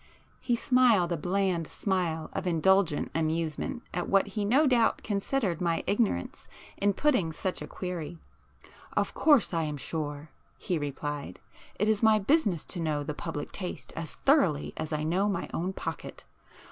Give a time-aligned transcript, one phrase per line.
[0.39, 5.83] He smiled a bland smile of indulgent amusement at what he no doubt considered my
[5.85, 8.17] ignorance in putting such a query.
[8.63, 13.93] [p 6]"Of course I am sure,"—he replied—"It is my business to know the public taste
[13.95, 16.23] as thoroughly as I know my own pocket.